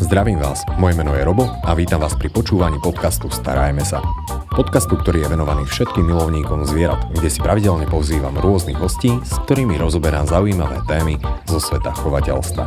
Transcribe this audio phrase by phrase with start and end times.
[0.00, 4.00] Zdravím vás, moje meno je Robo a vítam vás pri počúvaní podcastu Starajme sa.
[4.48, 9.76] Podcastu, ktorý je venovaný všetkým milovníkom zvierat, kde si pravidelne pozývam rôznych hostí, s ktorými
[9.76, 12.64] rozoberám zaujímavé témy zo sveta chovateľstva.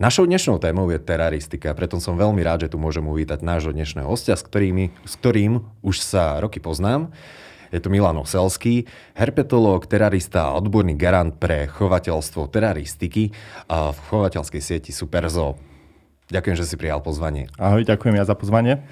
[0.00, 4.08] Našou dnešnou témou je teraristika, preto som veľmi rád, že tu môžem uvítať nášho dnešného
[4.08, 7.12] hostia, s, ktorými, s ktorým už sa roky poznám.
[7.74, 8.86] Je to Milan Oselský,
[9.18, 13.34] herpetológ, terarista a odborný garant pre chovateľstvo teraristiky
[13.66, 15.58] a v chovateľskej sieti Superzo.
[16.30, 17.50] Ďakujem, že si prijal pozvanie.
[17.58, 18.86] Ahoj, ďakujem ja za pozvanie.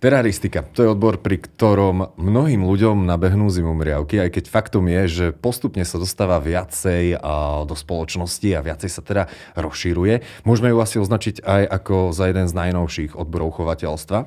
[0.00, 5.26] Teraristika, to je odbor, pri ktorom mnohým ľuďom nabehnú zimomriavky, aj keď faktom je, že
[5.36, 7.20] postupne sa dostáva viacej
[7.68, 9.28] do spoločnosti a viacej sa teda
[9.60, 10.46] rozšíruje.
[10.48, 14.24] Môžeme ju asi označiť aj ako za jeden z najnovších odborov chovateľstva.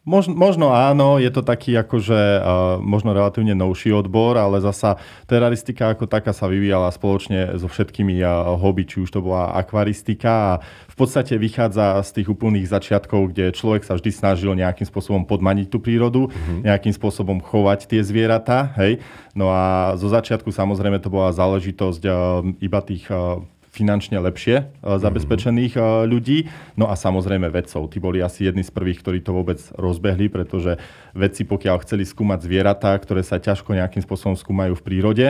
[0.00, 4.96] Možno, možno áno, je to taký akože uh, možno relatívne novší odbor, ale zasa
[5.28, 10.32] teraristika ako taká sa vyvíjala spoločne so všetkými uh, hobby, či už to bola akvaristika
[10.32, 10.52] a
[10.88, 15.68] v podstate vychádza z tých úplných začiatkov, kde človek sa vždy snažil nejakým spôsobom podmaniť
[15.68, 16.64] tú prírodu, mm-hmm.
[16.64, 19.04] nejakým spôsobom chovať tie zvieratá, hej.
[19.36, 24.64] No a zo začiatku samozrejme to bola záležitosť uh, iba tých uh, finančne lepšie e,
[24.98, 26.50] zabezpečených e, ľudí.
[26.74, 27.86] No a samozrejme vedcov.
[27.88, 30.76] Tí boli asi jedni z prvých, ktorí to vôbec rozbehli, pretože
[31.14, 35.26] vedci, pokiaľ chceli skúmať zvieratá, ktoré sa ťažko nejakým spôsobom skúmajú v prírode,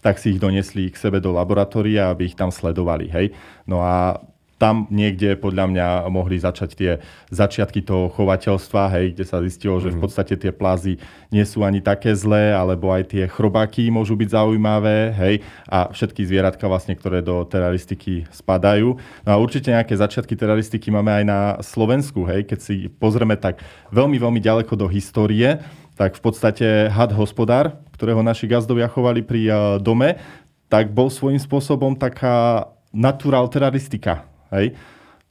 [0.00, 3.12] tak si ich donesli k sebe do laboratória, aby ich tam sledovali.
[3.12, 3.36] Hej?
[3.68, 4.16] No a
[4.60, 6.92] tam niekde podľa mňa mohli začať tie
[7.32, 10.02] začiatky toho chovateľstva, hej, kde sa zistilo, že v mhm.
[10.04, 11.00] podstate tie plázy
[11.32, 16.28] nie sú ani také zlé, alebo aj tie chrobáky môžu byť zaujímavé, hej, a všetky
[16.28, 19.00] zvieratka vlastne, ktoré do teraristiky spadajú.
[19.24, 23.64] No a určite nejaké začiatky teraristiky máme aj na Slovensku, hej, keď si pozrieme tak
[23.88, 25.56] veľmi, veľmi ďaleko do histórie,
[25.96, 30.20] tak v podstate had hospodár, ktorého naši gazdovia chovali pri uh, dome,
[30.68, 34.29] tak bol svojím spôsobom taká natural teraristika.
[34.50, 34.74] Hej.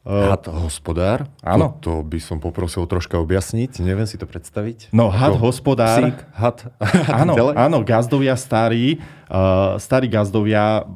[0.09, 1.27] Had hospodár?
[1.43, 1.75] Áno.
[1.83, 4.89] To, to by som poprosil troška objasniť, neviem si to predstaviť.
[4.95, 6.01] No, had Ako hospodár.
[6.01, 6.57] Psík, had.
[7.21, 10.87] áno, áno, gazdovia starí, uh, starí gazdovia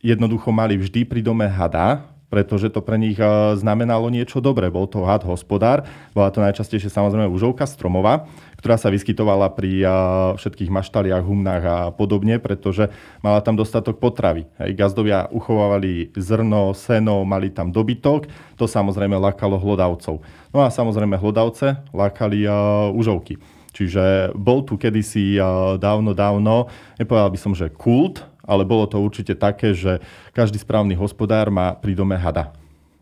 [0.00, 4.72] jednoducho mali vždy pri dome hada, pretože to pre nich uh, znamenalo niečo dobré.
[4.72, 5.84] Bol to had hospodár,
[6.16, 8.26] bola to najčastejšie samozrejme užovka stromová
[8.58, 9.86] ktorá sa vyskytovala pri
[10.34, 12.90] všetkých maštaliach, humnách a podobne, pretože
[13.22, 14.50] mala tam dostatok potravy.
[14.58, 18.26] Hej, gazdovia uchovávali zrno, seno, mali tam dobytok,
[18.58, 20.20] to samozrejme lákalo hlodavcov.
[20.50, 22.50] No a samozrejme hlodavce lákali
[22.98, 23.38] užovky.
[23.70, 25.38] Čiže bol tu kedysi
[25.78, 26.66] dávno, dávno,
[26.98, 30.02] nepovedal by som, že kult, ale bolo to určite také, že
[30.34, 32.50] každý správny hospodár má pri dome hada.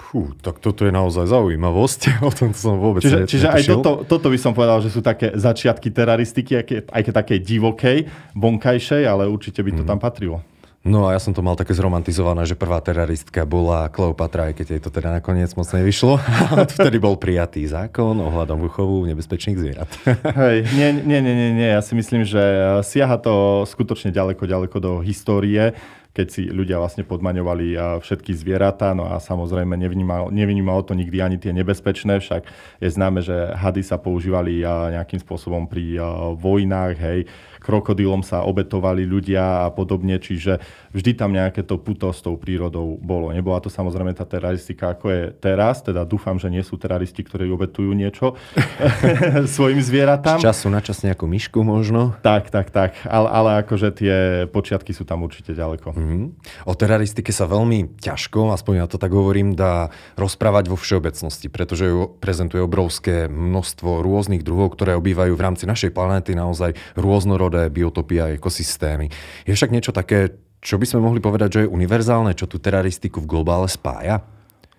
[0.07, 2.01] Fú, tak toto je naozaj zaujímavosť.
[2.29, 5.35] O tom som vôbec Čiže, čiže aj toto, toto by som povedal, že sú také
[5.35, 8.07] začiatky teraristiky, aj keď také divokej,
[8.39, 9.89] vonkajšej, ale určite by to mm.
[9.91, 10.47] tam patrilo.
[10.87, 14.67] No a ja som to mal také zromantizované, že prvá teraristka bola Kleopatra, aj keď
[14.71, 16.23] jej to teda nakoniec moc nevyšlo.
[16.79, 19.91] Vtedy bol prijatý zákon ohľadom vychovu nebezpečných zvierat.
[20.39, 21.71] Hej, nie, nie, nie, nie, nie.
[21.75, 22.39] Ja si myslím, že
[22.87, 25.75] siaha to skutočne ďaleko, ďaleko do histórie
[26.17, 31.37] keď si ľudia vlastne podmaňovali všetky zvieratá, no a samozrejme nevnímalo, nevnímalo to nikdy ani
[31.37, 32.49] tie nebezpečné, však
[32.81, 36.01] je známe, že hady sa používali nejakým spôsobom pri
[36.41, 37.21] vojnách, hej,
[37.61, 40.63] krokodilom sa obetovali ľudia a podobne, čiže
[40.95, 43.35] vždy tam nejaké to puto s tou prírodou bolo.
[43.35, 47.51] Nebola to samozrejme tá teraristika, ako je teraz, teda dúfam, že nie sú teraristi, ktorí
[47.51, 48.39] obetujú niečo
[49.59, 50.39] svojim zvieratám.
[50.39, 52.15] Z času na čas nejakú myšku možno.
[52.23, 54.15] Tak, tak, tak, ale, ale akože tie
[54.47, 55.91] počiatky sú tam určite ďaleko.
[56.07, 56.27] Mm-hmm.
[56.71, 61.91] O teraristike sa veľmi ťažko, aspoň ja to tak hovorím, dá rozprávať vo všeobecnosti, pretože
[61.91, 68.23] ju prezentuje obrovské množstvo rôznych druhov, ktoré obývajú v rámci našej planéty naozaj rôznorodé biotopy
[68.23, 69.11] a ekosystémy.
[69.43, 73.19] Je však niečo také, čo by sme mohli povedať, že je univerzálne, čo tú teraristiku
[73.19, 74.23] v globále spája?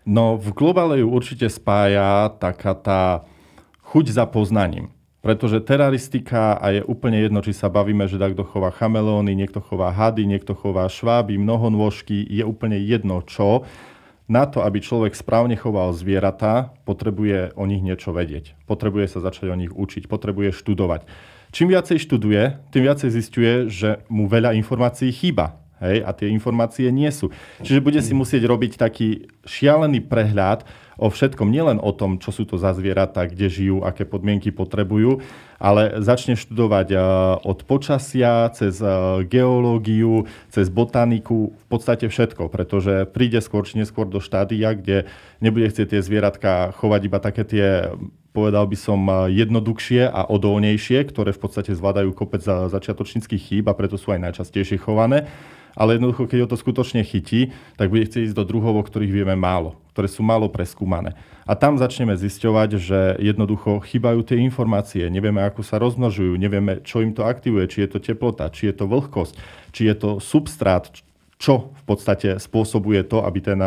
[0.07, 3.01] No, v globále ju určite spája taká tá
[3.91, 4.95] chuť za poznaním.
[5.17, 9.89] Pretože teraristika, a je úplne jedno, či sa bavíme, že takto chová chameleóny, niekto chová
[9.89, 13.65] hady, niekto chová šváby, mnohonôžky, je úplne jedno čo.
[14.27, 18.59] Na to, aby človek správne choval zvieratá, potrebuje o nich niečo vedieť.
[18.67, 21.07] Potrebuje sa začať o nich učiť, potrebuje študovať.
[21.55, 25.63] Čím viacej študuje, tým viacej zistuje, že mu veľa informácií chýba.
[25.77, 27.29] Hej, a tie informácie nie sú.
[27.61, 30.65] Čiže bude si musieť robiť taký šialený prehľad
[30.97, 35.21] o všetkom, nielen o tom, čo sú to za zvieratá, kde žijú, aké podmienky potrebujú,
[35.61, 36.99] ale začne študovať eh,
[37.45, 38.89] od počasia, cez eh,
[39.29, 45.05] geológiu, cez botaniku, v podstate všetko, pretože príde skôr či neskôr do štádia, kde
[45.37, 47.67] nebude chcieť tie zvieratka chovať iba také tie
[48.37, 53.73] povedal by som, eh, jednoduchšie a odolnejšie, ktoré v podstate zvládajú kopec začiatočníckých chýb a
[53.73, 55.25] preto sú aj najčastejšie chované.
[55.77, 59.13] Ale jednoducho, keď ho to skutočne chytí, tak bude chcieť ísť do druhov, o ktorých
[59.13, 61.17] vieme málo, ktoré sú málo preskúmané.
[61.49, 67.01] A tam začneme zisťovať, že jednoducho chýbajú tie informácie, nevieme, ako sa rozmnožujú, nevieme, čo
[67.01, 69.33] im to aktivuje, či je to teplota, či je to vlhkosť,
[69.73, 70.85] či je to substrát,
[71.37, 73.61] čo v podstate spôsobuje to, aby, ten,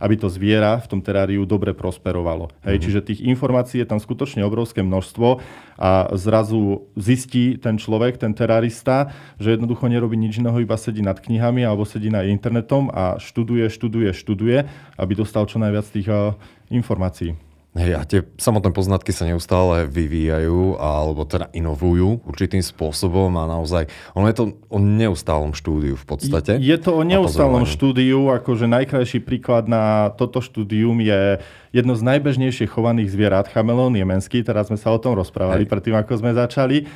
[0.00, 2.48] aby to zviera v tom teráriu dobre prosperovalo.
[2.64, 2.84] Hej, mm-hmm.
[2.84, 5.44] Čiže tých informácií je tam skutočne obrovské množstvo
[5.76, 11.20] a zrazu zistí ten človek, ten terarista, že jednoducho nerobí nič iného, iba sedí nad
[11.20, 14.58] knihami alebo sedí na internetom a študuje, študuje, študuje,
[14.96, 16.32] aby dostal čo najviac tých uh,
[16.72, 17.49] informácií.
[17.70, 23.86] Hej, a tie samotné poznatky sa neustále vyvíjajú alebo teda inovujú určitým spôsobom a naozaj,
[24.18, 26.58] ono je to o neustálom štúdiu v podstate.
[26.58, 31.38] Je to o neustálom štúdiu, akože najkrajší príklad na toto štúdium je
[31.70, 35.70] jedno z najbežnejšie chovaných zvierat, chamelón jemenský, teraz sme sa o tom rozprávali Hej.
[35.70, 36.90] predtým, ako sme začali.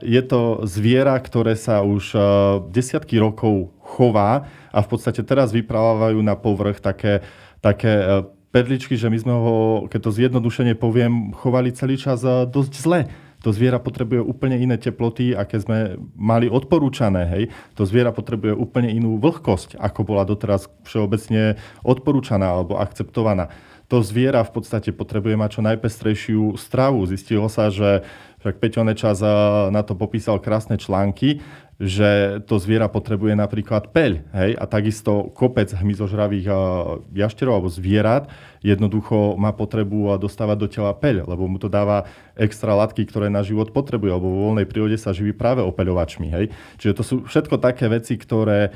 [0.00, 2.16] Je to zviera, ktoré sa už
[2.72, 7.20] desiatky rokov chová a v podstate teraz vyprávajú na povrch také,
[7.60, 9.56] také perličky, že my sme ho,
[9.86, 13.00] keď to zjednodušene poviem, chovali celý čas eh, dosť zle.
[13.46, 17.22] To zviera potrebuje úplne iné teploty, aké sme mali odporúčané.
[17.30, 17.44] Hej.
[17.78, 21.54] To zviera potrebuje úplne inú vlhkosť, ako bola doteraz všeobecne
[21.86, 23.54] odporúčaná alebo akceptovaná.
[23.88, 27.06] To zviera v podstate potrebuje mať čo najpestrejšiu stravu.
[27.06, 28.02] Zistilo sa, že
[28.42, 29.22] však Peťo Nečas
[29.70, 31.40] na to popísal krásne články,
[31.78, 34.26] že to zviera potrebuje napríklad peľ.
[34.34, 34.58] Hej?
[34.58, 36.50] A takisto kopec hmyzožravých
[37.14, 38.26] jašterov alebo zvierat
[38.66, 43.46] jednoducho má potrebu dostávať do tela peľ, lebo mu to dáva extra látky, ktoré na
[43.46, 46.26] život potrebuje, lebo vo voľnej prírode sa živí práve opeľovačmi.
[46.34, 46.50] Hej?
[46.82, 48.74] Čiže to sú všetko také veci, ktoré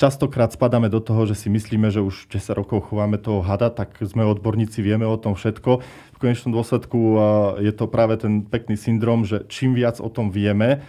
[0.00, 3.92] Častokrát spadáme do toho, že si myslíme, že už 10 rokov chováme toho hada, tak
[4.00, 5.84] sme odborníci, vieme o tom všetko.
[6.16, 7.20] V konečnom dôsledku
[7.60, 10.80] je to práve ten pekný syndrom, že čím viac o tom vieme,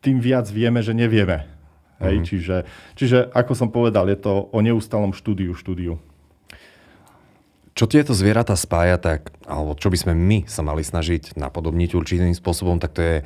[0.00, 1.48] tým viac vieme, že nevieme.
[1.98, 2.14] Hej?
[2.22, 2.28] Mm-hmm.
[2.30, 2.56] Čiže,
[2.94, 5.98] čiže, ako som povedal, je to o neustálom štúdiu, štúdiu.
[7.74, 12.34] Čo tieto zvieratá spája, tak, alebo čo by sme my sa mali snažiť napodobniť určitým
[12.34, 13.16] spôsobom, tak to je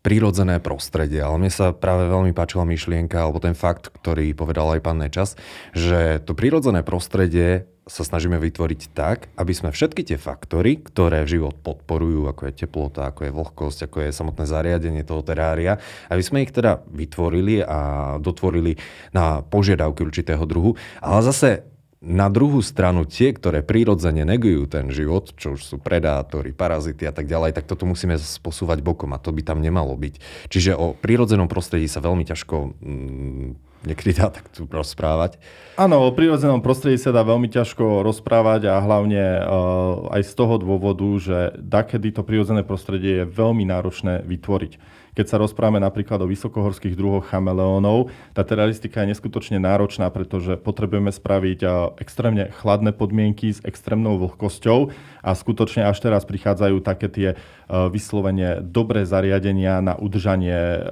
[0.00, 1.20] prírodzené prostredie.
[1.20, 5.36] Ale mne sa práve veľmi páčila myšlienka, alebo ten fakt, ktorý povedal aj pán Nečas,
[5.76, 11.58] že to prírodzené prostredie sa snažíme vytvoriť tak, aby sme všetky tie faktory, ktoré život
[11.58, 16.46] podporujú, ako je teplota, ako je vlhkosť, ako je samotné zariadenie toho terária, aby sme
[16.46, 17.78] ich teda vytvorili a
[18.22, 18.78] dotvorili
[19.10, 20.78] na požiadavky určitého druhu.
[21.02, 21.69] Ale zase
[22.00, 27.12] na druhú stranu tie, ktoré prírodzene negujú ten život, čo už sú predátory, parazity a
[27.12, 30.48] tak ďalej, tak toto musíme posúvať bokom a to by tam nemalo byť.
[30.48, 33.48] Čiže o prírodzenom prostredí sa veľmi ťažko mm,
[33.84, 35.40] niekedy dá tak tu rozprávať.
[35.76, 40.60] Áno, o prírodzenom prostredí sa dá veľmi ťažko rozprávať a hlavne uh, aj z toho
[40.60, 44.99] dôvodu, že dakedy to prírodzené prostredie je veľmi náročné vytvoriť.
[45.20, 51.12] Keď sa rozprávame napríklad o vysokohorských druhoch chameleónov, tá teraristika je neskutočne náročná, pretože potrebujeme
[51.12, 51.60] spraviť
[52.00, 54.88] extrémne chladné podmienky s extrémnou vlhkosťou
[55.20, 57.28] a skutočne až teraz prichádzajú také tie
[57.68, 60.88] vyslovene dobré zariadenia na udržanie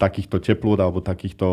[0.00, 1.46] takýchto teplôt alebo takýchto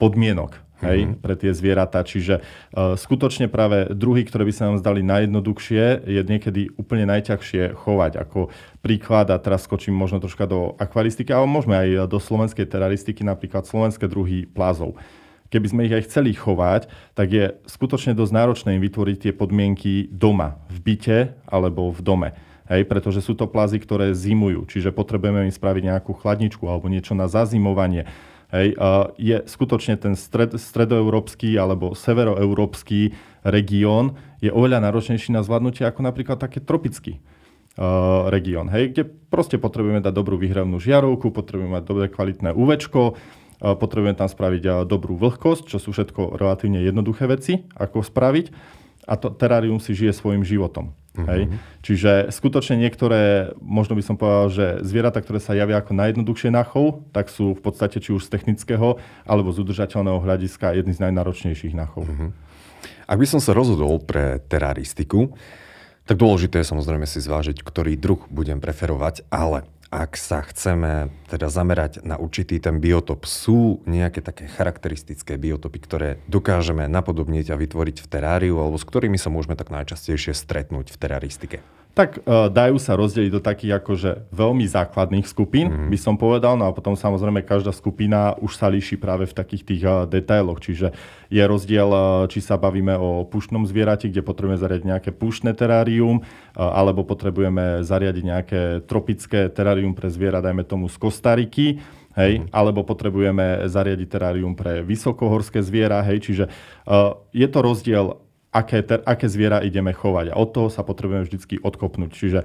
[0.00, 1.20] podmienok hej, mm-hmm.
[1.20, 2.00] pre tie zvieratá.
[2.02, 7.76] Čiže uh, skutočne práve druhy, ktoré by sa nám zdali najjednoduchšie, je niekedy úplne najťažšie
[7.76, 8.12] chovať.
[8.20, 8.48] Ako
[8.80, 13.68] príklad, a teraz skočím možno troška do akvaristiky, ale môžeme aj do slovenskej teraristiky, napríklad
[13.68, 14.96] slovenské druhy plázov.
[15.50, 16.86] Keby sme ich aj chceli chovať,
[17.18, 21.18] tak je skutočne dosť náročné im vytvoriť tie podmienky doma, v byte
[21.50, 22.30] alebo v dome.
[22.70, 27.18] Hej, pretože sú to plazy, ktoré zimujú, čiže potrebujeme im spraviť nejakú chladničku alebo niečo
[27.18, 28.06] na zazimovanie
[28.54, 28.74] hej,
[29.16, 33.14] je skutočne ten stred, stredoeurópsky alebo severoeurópsky
[33.46, 39.56] región je oveľa náročnejší na zvládnutie ako napríklad také tropický uh, región, hej, kde proste
[39.56, 44.72] potrebujeme dať dobrú vyhravnú žiarovku, potrebujeme mať dobré kvalitné UVčko, uh, potrebujeme tam spraviť uh,
[44.84, 48.52] dobrú vlhkosť, čo sú všetko relatívne jednoduché veci, ako spraviť
[49.08, 50.92] a to terárium si žije svojim životom.
[51.10, 51.26] Mm-hmm.
[51.26, 51.42] Hej?
[51.82, 56.62] Čiže skutočne niektoré, možno by som povedal, že zvieratá, ktoré sa javia ako najjednoduchšie na
[56.62, 61.02] chov, tak sú v podstate či už z technického alebo z udržateľného hľadiska jedný z
[61.02, 62.06] najnáročnejších na chov.
[62.06, 62.30] Mm-hmm.
[63.10, 65.34] Ak by som sa rozhodol pre teraristiku,
[66.06, 71.50] tak dôležité je samozrejme si zvážiť, ktorý druh budem preferovať, ale ak sa chceme teda
[71.50, 77.96] zamerať na určitý ten biotop, sú nejaké také charakteristické biotopy, ktoré dokážeme napodobniť a vytvoriť
[77.98, 81.58] v teráriu, alebo s ktorými sa môžeme tak najčastejšie stretnúť v teraristike?
[81.90, 85.90] Tak uh, dajú sa rozdeliť do takých akože veľmi základných skupín, mm-hmm.
[85.90, 89.62] by som povedal, no a potom samozrejme každá skupina už sa líši práve v takých
[89.66, 90.94] tých uh, detailoch, čiže
[91.34, 96.22] je rozdiel, uh, či sa bavíme o pušnom zvierati, kde potrebujeme zariadiť nejaké pušné terárium,
[96.22, 101.82] uh, alebo potrebujeme zariadiť nejaké tropické terárium pre zviera, dajme tomu z Kostariky,
[102.14, 102.54] hej, mm-hmm.
[102.54, 109.00] alebo potrebujeme zariadiť terárium pre vysokohorské zviera, hej, čiže uh, je to rozdiel aké, ter,
[109.06, 110.34] aké zviera ideme chovať.
[110.34, 112.10] A od toho sa potrebujeme vždy odkopnúť.
[112.10, 112.40] Čiže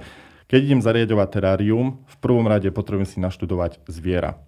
[0.46, 4.38] keď idem zariadovať terárium, v prvom rade potrebujem si naštudovať zviera.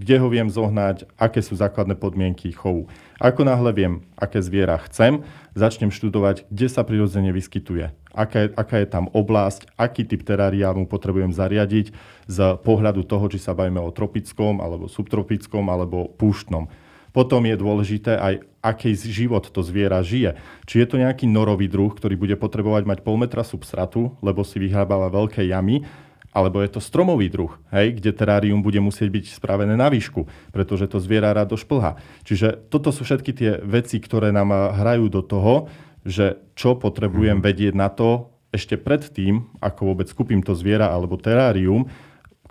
[0.00, 2.88] Kde ho viem zohnať, aké sú základné podmienky chovu.
[3.20, 5.22] Ako náhle viem, aké zviera chcem,
[5.52, 10.72] začnem študovať, kde sa prirodzene vyskytuje, aká je, aká je tam oblasť, aký typ terária
[10.72, 11.92] mu potrebujem zariadiť
[12.24, 16.72] z pohľadu toho, či sa bavíme o tropickom, alebo subtropickom, alebo púštnom.
[17.12, 20.40] Potom je dôležité aj, aký život to zviera žije.
[20.64, 24.56] Či je to nejaký norový druh, ktorý bude potrebovať mať pol metra substratu, lebo si
[24.56, 25.84] vyhrábava veľké jamy,
[26.32, 30.88] alebo je to stromový druh, hej, kde terárium bude musieť byť spravené na výšku, pretože
[30.88, 32.00] to zviera rado šplha.
[32.24, 35.68] Čiže toto sú všetky tie veci, ktoré nám hrajú do toho,
[36.08, 37.44] že čo potrebujem mhm.
[37.44, 41.88] vedieť na to ešte pred tým, ako vôbec kúpim to zviera alebo terárium,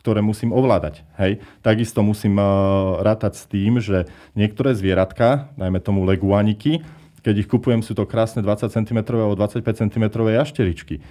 [0.01, 1.05] ktoré musím ovládať.
[1.21, 1.45] Hej.
[1.61, 6.81] Takisto musím uh, rátať s tým, že niektoré zvieratka, najmä tomu leguaniky,
[7.21, 11.05] keď ich kupujem, sú to krásne 20 cm alebo 25 cm jašteričky.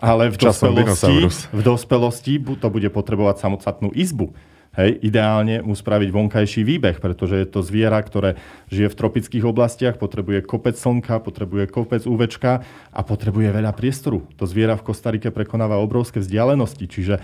[0.00, 4.32] Ale v dospelosti, v dospelosti to bude potrebovať samostatnú izbu.
[4.70, 8.38] Hej, ideálne mu spraviť vonkajší výbeh, pretože je to zviera, ktoré
[8.70, 12.62] žije v tropických oblastiach, potrebuje kopec slnka, potrebuje kopec UVčka
[12.94, 14.30] a potrebuje veľa priestoru.
[14.38, 17.18] To zviera v Kostarike prekonáva obrovské vzdialenosti, čiže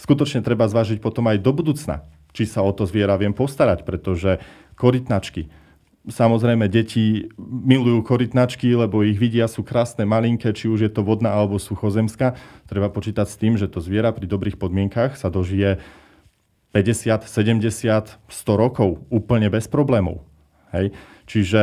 [0.00, 4.40] skutočne treba zvážiť potom aj do budúcna, či sa o to zviera viem postarať, pretože
[4.80, 5.52] korytnačky,
[6.00, 11.28] Samozrejme, deti milujú korytnačky, lebo ich vidia, sú krásne, malinké, či už je to vodná
[11.28, 12.40] alebo suchozemská.
[12.64, 15.76] Treba počítať s tým, že to zviera pri dobrých podmienkach sa dožije
[16.72, 20.24] 50, 70, 100 rokov úplne bez problémov.
[20.72, 20.96] Hej?
[21.28, 21.60] Čiže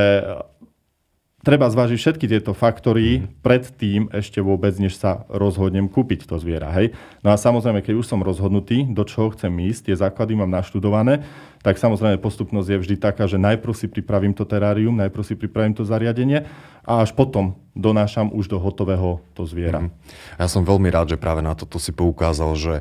[1.47, 3.39] treba zvážiť všetky tieto faktory mm.
[3.39, 6.67] pred tým ešte vôbec, než sa rozhodnem kúpiť to zviera.
[6.75, 6.91] Hej?
[7.23, 11.23] No a samozrejme, keď už som rozhodnutý, do čoho chcem ísť, tie základy mám naštudované,
[11.63, 15.71] tak samozrejme postupnosť je vždy taká, že najprv si pripravím to terárium, najprv si pripravím
[15.71, 16.43] to zariadenie
[16.83, 19.87] a až potom donášam už do hotového to zviera.
[19.87, 19.91] Mm.
[20.35, 22.73] Ja som veľmi rád, že práve na toto si poukázal, že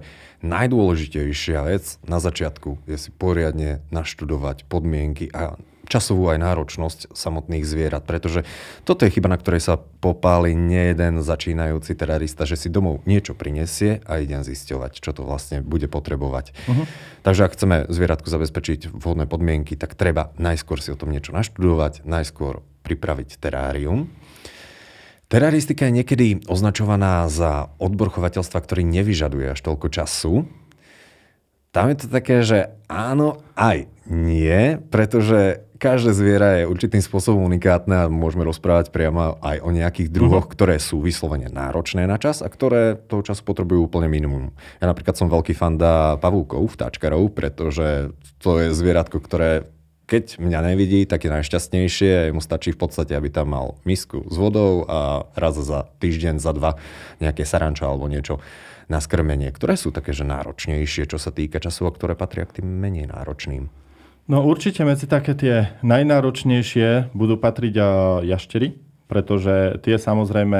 [0.43, 5.55] najdôležitejšia vec na začiatku je si poriadne naštudovať podmienky a
[5.87, 8.45] časovú aj náročnosť samotných zvierat, pretože
[8.83, 14.03] toto je chyba, na ktorej sa popáli nejeden začínajúci terarista, že si domov niečo prinesie
[14.05, 16.53] a idem zisťovať, čo to vlastne bude potrebovať.
[16.67, 16.85] Uh-huh.
[17.23, 22.05] Takže ak chceme zvieratku zabezpečiť vhodné podmienky, tak treba najskôr si o tom niečo naštudovať,
[22.05, 24.07] najskôr pripraviť terárium.
[25.27, 30.47] Teraristika je niekedy označovaná za odbor chovateľstva, ktorý nevyžaduje až toľko času.
[31.75, 38.09] Tam je to také, že áno, aj nie, pretože každé zviera je určitým spôsobom unikátne
[38.09, 40.55] a môžeme rozprávať priamo aj o nejakých druhoch, uh-huh.
[40.57, 44.57] ktoré sú vyslovene náročné na čas a ktoré toho času potrebujú úplne minimum.
[44.81, 49.71] Ja napríklad som veľký fanda pavúkov, vtáčkarov, pretože to je zvieratko, ktoré
[50.07, 52.31] keď mňa nevidí, tak je najšťastnejšie.
[52.31, 56.55] Mu stačí v podstate, aby tam mal misku s vodou a raz za týždeň, za
[56.55, 56.79] dva
[57.19, 58.39] nejaké saranča alebo niečo
[58.87, 62.63] na skrmenie, ktoré sú také, že náročnejšie, čo sa týka času a ktoré patria k
[62.63, 63.67] tým menej náročným.
[64.27, 67.79] No určite medzi také tie najnáročnejšie budú patriť
[68.27, 68.75] jaštery,
[69.07, 70.59] pretože tie samozrejme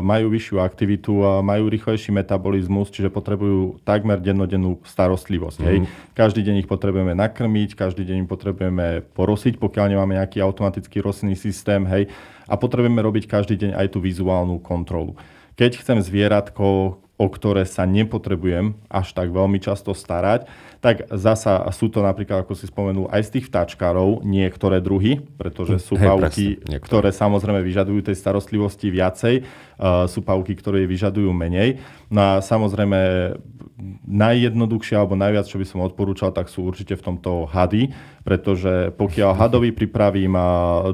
[0.00, 1.12] majú vyššiu aktivitu,
[1.44, 5.58] majú rýchlejší metabolizmus, čiže potrebujú takmer dennodennú starostlivosť.
[5.60, 5.66] Mm.
[5.68, 5.76] Hej.
[5.76, 5.86] Mhm.
[6.16, 11.36] Každý deň ich potrebujeme nakrmiť, každý deň ich potrebujeme porosiť, pokiaľ nemáme nejaký automatický rostlinný
[11.36, 11.84] systém.
[11.84, 12.08] Hej.
[12.48, 15.20] A potrebujeme robiť každý deň aj tú vizuálnu kontrolu.
[15.60, 20.48] Keď chcem zvieratko, o ktoré sa nepotrebujem až tak veľmi často starať,
[20.82, 25.78] tak zasa sú to napríklad, ako si spomenul, aj z tých vtáčkarov niektoré druhy, pretože
[25.78, 29.46] sú hey, pavky, presne, ktoré samozrejme vyžadujú tej starostlivosti viacej,
[30.06, 31.82] sú pavky, ktoré vyžadujú menej.
[32.06, 32.98] No a samozrejme
[34.06, 37.90] najjednoduchšie alebo najviac, čo by som odporúčal, tak sú určite v tomto hady,
[38.22, 40.38] pretože pokiaľ hadovi pripravím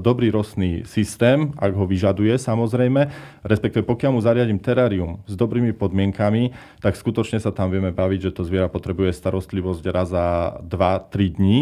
[0.01, 3.13] dobrý rostný systém, ak ho vyžaduje samozrejme,
[3.45, 8.35] respektíve pokiaľ mu zariadím terárium s dobrými podmienkami, tak skutočne sa tam vieme baviť, že
[8.41, 11.59] to zviera potrebuje starostlivosť raz za 2-3 dní,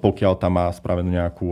[0.00, 1.46] pokiaľ tam má spravenú nejakú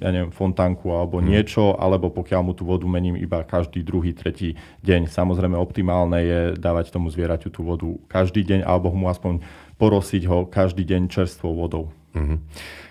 [0.00, 1.26] ja neviem, fontánku alebo hmm.
[1.28, 5.12] niečo, alebo pokiaľ mu tú vodu mením iba každý druhý, tretí deň.
[5.12, 9.44] Samozrejme optimálne je dávať tomu zvieraťu tú vodu každý deň alebo mu aspoň
[9.76, 11.99] porosiť ho každý deň čerstvou vodou.
[12.10, 12.38] Mm-hmm.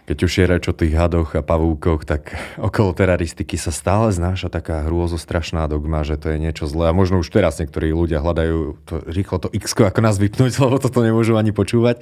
[0.10, 2.34] Keď už je reč o tých hadoch a pavúkoch, tak
[2.68, 6.90] okolo teraristiky sa stále znáša taká hrôzostrašná dogma, že to je niečo zlé.
[6.90, 10.82] A možno už teraz niektorí ľudia hľadajú to, rýchlo to x ako nás vypnúť, lebo
[10.82, 12.02] toto nemôžu ani počúvať.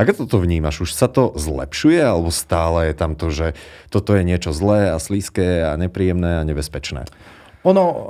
[0.00, 0.88] Ako toto vnímaš?
[0.88, 3.52] Už sa to zlepšuje, alebo stále je tam to, že
[3.92, 7.04] toto je niečo zlé a slízke a nepríjemné a nebezpečné?
[7.62, 8.02] Ono um,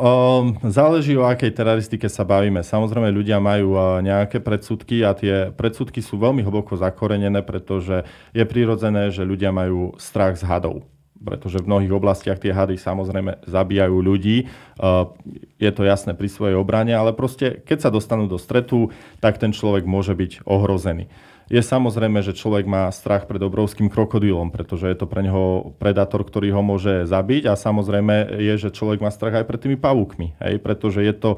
[0.64, 2.64] záleží o akej teraristike sa bavíme.
[2.64, 8.44] Samozrejme, ľudia majú uh, nejaké predsudky a tie predsudky sú veľmi hlboko zakorenené, pretože je
[8.48, 10.88] prirodzené, že ľudia majú strach z hadov
[11.22, 14.50] pretože v mnohých oblastiach tie hady samozrejme zabíjajú ľudí.
[14.74, 15.14] Uh,
[15.54, 18.90] je to jasné pri svojej obrane, ale proste keď sa dostanú do stretu,
[19.22, 21.06] tak ten človek môže byť ohrozený
[21.50, 26.22] je samozrejme, že človek má strach pred obrovským krokodílom, pretože je to pre neho predátor,
[26.22, 30.38] ktorý ho môže zabiť a samozrejme je, že človek má strach aj pred tými pavúkmi,
[30.38, 31.30] hej, pretože je to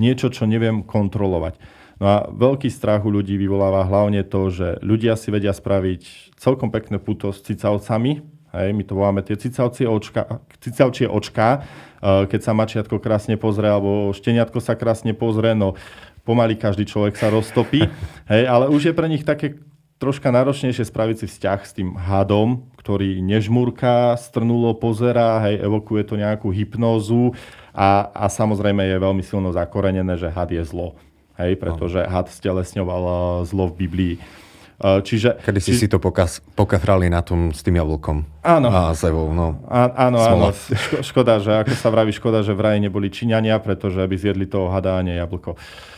[0.00, 1.60] niečo, čo neviem kontrolovať.
[2.02, 6.74] No a veľký strach u ľudí vyvoláva hlavne to, že ľudia si vedia spraviť celkom
[6.74, 11.62] pekné puto s cicavcami, hej, my to voláme tie cicavcie očka, cicavčie očka,
[12.02, 15.78] eh, keď sa mačiatko krásne pozrie, alebo šteniatko sa krásne pozrie, no
[16.22, 17.86] pomaly každý človek sa roztopí,
[18.32, 19.58] hej, ale už je pre nich také
[20.02, 26.18] troška náročnejšie spraviť si vzťah s tým hadom, ktorý nežmúrka, strnulo pozera, hej, evokuje to
[26.18, 27.38] nejakú hypnózu
[27.70, 30.98] a, a samozrejme je veľmi silno zakorenené, že had je zlo.
[31.38, 34.14] Hej, pretože had stelesňoval eh, zlo v Biblii.
[34.18, 35.86] Eh, čiže, Kedy si či...
[35.86, 38.26] si to pokaz, pokafrali na tom s tým jablkom.
[38.42, 38.68] Áno.
[38.74, 39.62] A sevou, no.
[39.70, 40.50] Á, áno, Smola.
[40.50, 41.00] áno.
[41.06, 44.66] Škoda, že ako sa vraví, škoda, že v raji neboli Číňania, pretože by zjedli toho
[44.74, 45.54] hada a nie jablko.
[45.54, 45.91] Uh,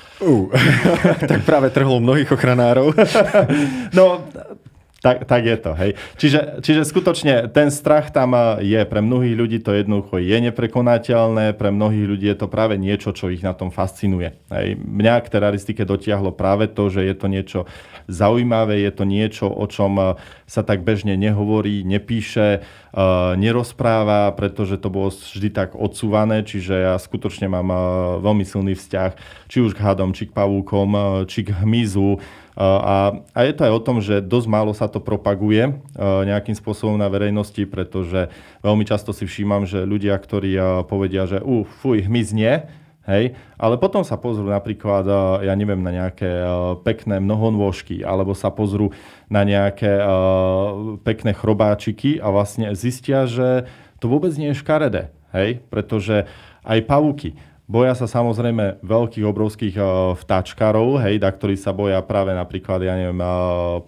[1.31, 2.93] tak práve trhlo mnohých ochranárov.
[3.99, 4.25] no,
[5.05, 5.91] tak, tak je to, hej.
[6.17, 8.81] Čiže, čiže skutočne ten strach tam eh, je.
[8.89, 13.29] Pre mnohých ľudí to jednoducho je neprekonateľné, pre mnohých ľudí je to práve niečo, čo
[13.29, 14.33] ich na tom fascinuje.
[14.49, 14.81] Hej.
[14.81, 17.61] Mňa k teraristike dotiahlo práve to, že je to niečo
[18.09, 20.07] zaujímavé, je to niečo, o čom eh,
[20.45, 23.03] sa tak bežne nehovorí, nepíše, eh,
[23.37, 27.69] nerozpráva, pretože to bolo vždy tak odsúvané, čiže ja skutočne mám
[28.21, 29.11] veľmi silný vzťah
[29.49, 32.21] či už k hadom, či k pavúkom, či k hmyzu,
[32.55, 36.95] a, a je to aj o tom, že dosť málo sa to propaguje nejakým spôsobom
[36.95, 38.31] na verejnosti, pretože
[38.63, 40.55] veľmi často si všímam, že ľudia, ktorí
[40.87, 42.63] povedia, že uh, fuj, hmyz nie,
[43.05, 43.37] Hej?
[43.61, 45.15] Ale potom sa pozrú napríklad, e,
[45.49, 46.29] ja neviem, na nejaké
[46.83, 48.93] pekné mnohonôžky, alebo sa pozrú
[49.29, 50.01] na nejaké
[51.03, 53.69] pekné chrobáčiky a vlastne zistia, že
[54.01, 55.13] to vôbec nie je škaredé.
[55.33, 55.65] Hej?
[55.69, 56.29] Pretože
[56.65, 59.75] aj pavúky Boja sa samozrejme veľkých, obrovských
[60.21, 63.17] vtáčkarov, hej, da, ktorí sa boja práve napríklad, ja neviem,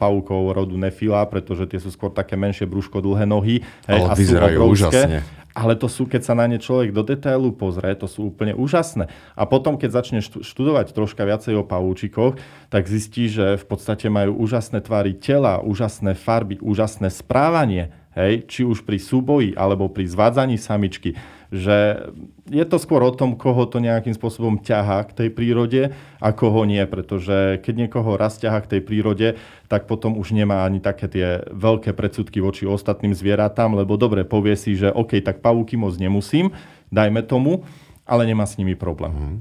[0.01, 3.61] pavúkov rodu nefila, pretože tie sú skôr také menšie brúško, dlhé nohy.
[3.85, 5.21] Hej, Ale a vyzerajú sú úžasne.
[5.57, 9.09] Ale to sú, keď sa na ne človek do detailu pozrie, to sú úplne úžasné.
[9.33, 12.37] A potom, keď začne študovať troška viacej o pavúčikoch,
[12.69, 18.65] tak zistí, že v podstate majú úžasné tvary tela, úžasné farby, úžasné správanie hej, či
[18.65, 21.15] už pri súboji alebo pri zvádzaní samičky,
[21.55, 22.09] že
[22.51, 25.83] je to skôr o tom, koho to nejakým spôsobom ťahá k tej prírode
[26.19, 29.29] a koho nie, pretože keď niekoho raz ťahá k tej prírode,
[29.71, 34.59] tak potom už nemá ani také tie veľké predsudky voči ostatným zvieratám, lebo dobre povie
[34.59, 36.51] si, že OK, tak pavúky moc nemusím,
[36.91, 37.63] dajme tomu,
[38.07, 39.13] ale nemá s nimi problém.
[39.13, 39.39] Mm.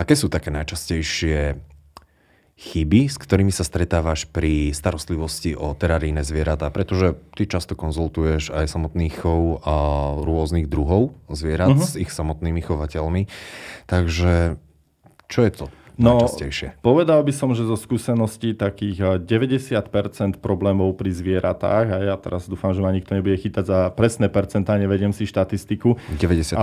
[0.00, 1.60] Aké sú také najčastejšie
[2.60, 8.68] chyby, s ktorými sa stretávaš pri starostlivosti o teraríne zvieratá, pretože ty často konzultuješ aj
[8.68, 9.76] samotných chov a
[10.20, 11.88] rôznych druhov zvierat uh-huh.
[11.88, 13.32] s ich samotnými chovateľmi.
[13.88, 14.60] Takže
[15.32, 15.66] čo je to?
[16.00, 16.24] No,
[16.80, 22.72] povedal by som, že zo skúseností takých 90% problémov pri zvieratách, a ja teraz dúfam,
[22.72, 26.00] že ma nikto nebude chytať za presné percentá, nevediem si štatistiku.
[26.16, 26.56] 91,4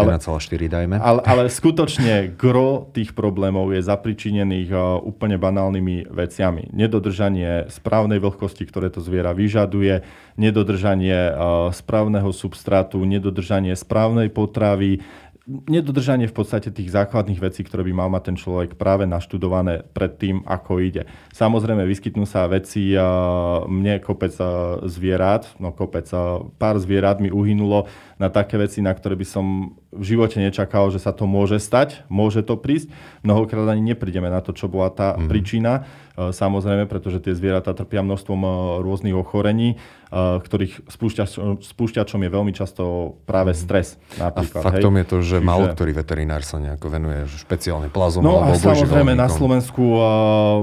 [0.65, 0.97] dajme.
[0.97, 4.73] Ale, ale skutočne gro tých problémov je zapričinených
[5.05, 6.73] úplne banálnymi veciami.
[6.73, 10.01] Nedodržanie správnej vlhkosti, ktoré to zviera vyžaduje,
[10.33, 11.37] nedodržanie
[11.77, 15.05] správneho substrátu, nedodržanie správnej potravy,
[15.47, 20.19] nedodržanie v podstate tých základných vecí, ktoré by mal mať ten človek práve naštudované pred
[20.19, 21.07] tým, ako ide.
[21.31, 22.91] Samozrejme, vyskytnú sa veci,
[23.63, 24.35] mne kopec
[24.91, 26.03] zvierat, no kopec,
[26.59, 31.01] pár zvierat mi uhynulo na také veci, na ktoré by som v živote nečakal, že
[31.01, 32.89] sa to môže stať, môže to prísť.
[33.21, 35.29] Mnohokrát ani neprídeme na to, čo bola tá mm.
[35.29, 35.85] príčina.
[36.17, 38.49] E, samozrejme, pretože tie zvieratá trpia množstvom e,
[38.81, 39.77] rôznych ochorení,
[40.09, 43.59] e, ktorých spúšťačom, spúšťačom je veľmi často práve mhm.
[43.61, 43.87] stres.
[44.17, 44.99] Napríklad, a faktom hej.
[45.01, 45.45] je to, že Čiže...
[45.45, 50.01] málo ktorý veterinár sa nejako venuje špeciálne plazom no, alebo a samozrejme na Slovensku uh,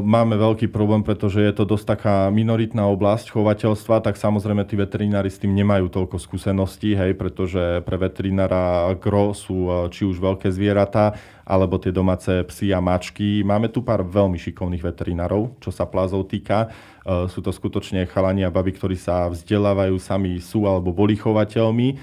[0.01, 5.31] máme veľký problém, pretože je to dosť taká minoritná oblasť chovateľstva, tak samozrejme tí veterinári
[5.31, 7.44] s tým nemajú toľko skúseností, hej, pretože
[7.85, 11.13] pre veterinára gro sú uh, či už veľké zvieratá,
[11.45, 13.45] alebo tie domáce psy a mačky.
[13.45, 16.73] Máme tu pár veľmi šikovných veterinárov, čo sa plázov týka.
[17.05, 21.89] E, sú to skutočne chalani a baby, ktorí sa vzdelávajú, sami sú alebo boli chovateľmi.
[21.93, 21.97] E,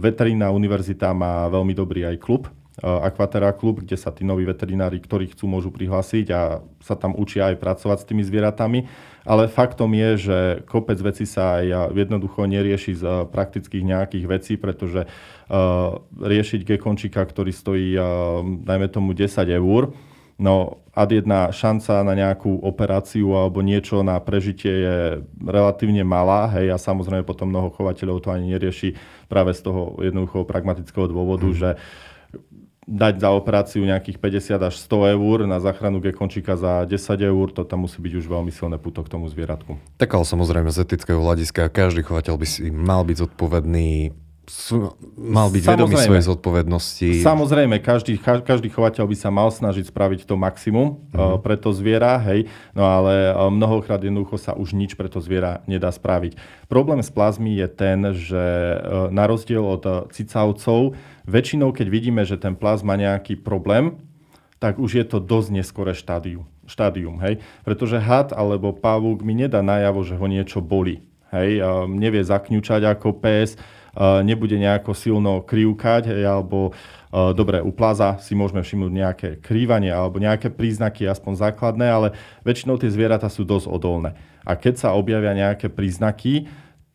[0.00, 2.50] veterínna univerzita má veľmi dobrý aj klub, e,
[2.88, 7.52] Aquaterra klub, kde sa tí noví veterinári, ktorí chcú, môžu prihlásiť a sa tam učia
[7.52, 8.88] aj pracovať s tými zvieratami.
[9.28, 15.04] Ale faktom je, že kopec vecí sa aj jednoducho nerieši z praktických nejakých vecí, pretože
[15.04, 19.92] uh, riešiť gekončika, ktorý stojí, uh, dajme tomu, 10 eur,
[20.38, 24.96] No, ad jedna šanca na nejakú operáciu alebo niečo na prežitie je
[25.42, 28.94] relatívne malá, hej, a samozrejme potom mnoho chovateľov to ani nerieši
[29.26, 31.58] práve z toho jednoduchého pragmatického dôvodu, mm.
[31.58, 31.70] že
[32.88, 37.68] dať za operáciu nejakých 50 až 100 eur, na záchranu gekončíka za 10 eur, to
[37.68, 39.76] tam musí byť už veľmi silné puto k tomu zvieratku.
[40.00, 44.16] Tak ale samozrejme z etického hľadiska každý chovateľ by si mal byť zodpovedný
[45.16, 47.10] mal byť vedomý svojej zodpovednosti.
[47.20, 51.36] Samozrejme, každý, každý chovateľ by sa mal snažiť spraviť to maximum uh-huh.
[51.40, 55.60] pre to zviera, hej, no ale e, mnohokrát jednoducho sa už nič pre to zviera
[55.68, 56.40] nedá spraviť.
[56.66, 58.76] Problém s plazmy je ten, že e,
[59.12, 60.96] na rozdiel od cicavcov,
[61.28, 64.00] väčšinou keď vidíme, že ten plaz má nejaký problém,
[64.58, 67.38] tak už je to dosť neskore štádium, štádium hej?
[67.62, 71.04] pretože had alebo pavúk mi nedá najavo, že ho niečo boli.
[71.28, 71.60] Hej,
[71.92, 73.60] nevie zakňučať ako pes,
[74.24, 76.72] nebude nejako silno krivkať, alebo
[77.12, 82.08] dobre, u plaza si môžeme všimnúť nejaké krývanie alebo nejaké príznaky, aspoň základné, ale
[82.48, 84.16] väčšinou tie zvieratá sú dosť odolné.
[84.48, 86.48] A keď sa objavia nejaké príznaky,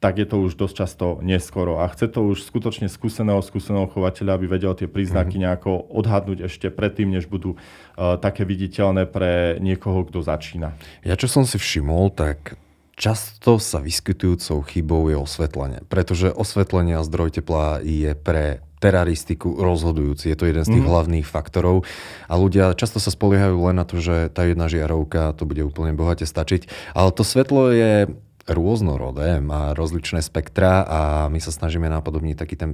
[0.04, 1.80] tak je to už dosť často neskoro.
[1.80, 5.48] A chce to už skutočne skúseného, skúseného chovateľa, aby vedel tie príznaky mm-hmm.
[5.48, 10.76] nejako odhadnúť ešte predtým, než budú uh, také viditeľné pre niekoho, kto začína.
[11.08, 12.60] Ja čo som si všimol, tak
[12.94, 20.30] Často sa vyskytujúcou chybou je osvetlenie, pretože osvetlenie a zdroj tepla je pre teraristiku rozhodujúci.
[20.30, 20.92] Je to jeden z tých mm.
[20.94, 21.90] hlavných faktorov
[22.30, 25.98] a ľudia často sa spoliehajú len na to, že tá jedna žiarovka to bude úplne
[25.98, 26.94] bohate stačiť.
[26.94, 28.14] Ale to svetlo je
[28.48, 31.00] rôznorodé, má rozličné spektra a
[31.32, 32.72] my sa snažíme napodobniť taký ten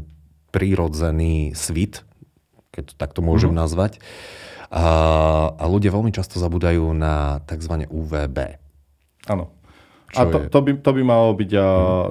[0.49, 2.01] prírodzený svit,
[2.73, 3.59] keď to takto môžem mm.
[3.59, 4.01] nazvať.
[4.69, 4.85] A,
[5.57, 7.89] a ľudia veľmi často zabudajú na tzv.
[7.89, 8.37] UVB.
[9.25, 9.49] Áno.
[10.17, 11.63] A to, to, by, to by malo byť uh,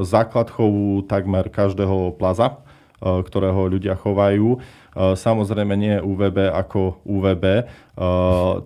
[0.06, 2.62] základ chovu takmer každého plaza,
[3.02, 4.62] uh, ktorého ľudia chovajú.
[4.98, 7.44] Samozrejme nie UVB ako UVB.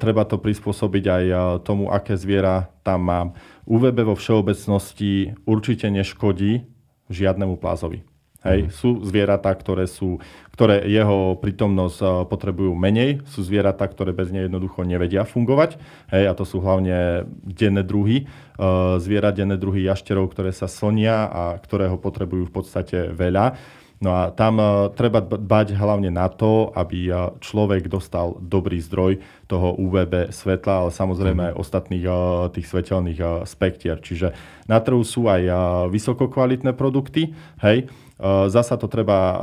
[0.00, 1.24] Treba to prispôsobiť aj
[1.60, 3.28] tomu, aké zviera tam mám.
[3.68, 6.64] UVB vo všeobecnosti určite neškodí
[7.12, 8.08] žiadnemu plázovi.
[8.42, 8.70] Hej, mm.
[8.74, 10.18] Sú zvieratá, ktoré, sú,
[10.50, 15.78] ktoré jeho prítomnosť potrebujú menej, sú zvieratá, ktoré bez nej jednoducho nevedia fungovať.
[16.10, 18.26] Hej, a to sú hlavne denné druhy,
[18.58, 23.54] uh, zviera denné druhy jašterov, ktoré sa slnia a ktorého potrebujú v podstate veľa.
[24.02, 29.22] No a tam uh, treba dbať hlavne na to, aby uh, človek dostal dobrý zdroj
[29.46, 34.02] toho UVB svetla, ale samozrejme aj ostatných uh, tých svetelných spektier.
[34.02, 34.34] Čiže
[34.66, 35.42] na trhu sú aj
[35.90, 37.86] vysokokvalitné produkty, hej,
[38.22, 39.34] Zasa to treba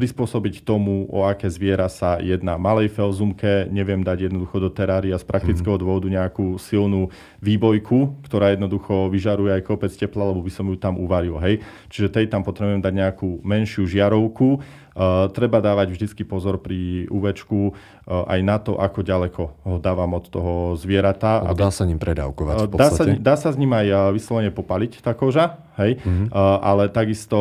[0.00, 2.56] prispôsobiť tomu, o aké zviera sa jedná.
[2.56, 5.82] Malej felzumke neviem dať jednoducho do terária z praktického mhm.
[5.84, 7.12] dôvodu nejakú silnú
[7.44, 11.36] výbojku, ktorá jednoducho vyžaruje aj kopec tepla, lebo by som ju tam uvaril.
[11.36, 11.60] Hej?
[11.92, 14.64] Čiže tej tam potrebujem dať nejakú menšiu žiarovku.
[14.90, 20.18] Uh, treba dávať vždycky pozor pri UVčku uh, aj na to, ako ďaleko ho dávam
[20.18, 21.46] od toho zvierata.
[21.46, 21.62] Aby...
[21.62, 25.14] Dá sa ním predávkovať v Dá sa, dá sa s ním aj vyslovene popaliť tá
[25.14, 26.02] koža, hej?
[26.02, 26.34] Mm-hmm.
[26.34, 27.38] Uh, ale takisto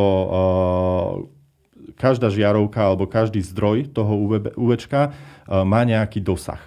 [1.97, 5.13] každá žiarovka alebo každý zdroj toho UV, UVčka
[5.47, 6.62] má nejaký dosah.